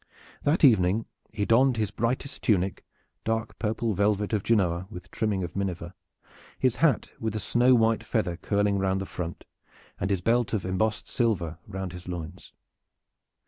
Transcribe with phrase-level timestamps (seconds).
[0.41, 2.83] That evening he donned his brightest tunic,
[3.23, 5.93] dark purple velvet of Genoa, with trimming of miniver,
[6.57, 9.45] his hat with the snow white feather curling round the front,
[9.99, 12.51] and his belt of embossed silver round his loins.